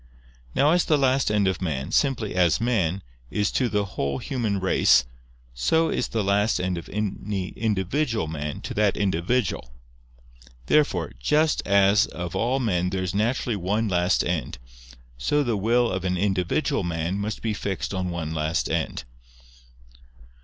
[0.55, 4.59] Now as the last end of man, simply as man, is to the whole human
[4.59, 5.05] race,
[5.53, 9.71] so is the last end of any individual man to that individual.
[10.65, 14.57] Therefore, just as of all men there is naturally one last end,
[15.19, 19.03] so the will of an individual man must be fixed on one last end.